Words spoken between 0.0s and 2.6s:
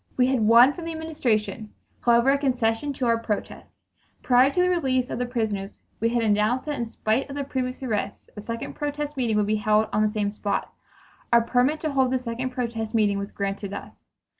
We had won from the Administration, however, a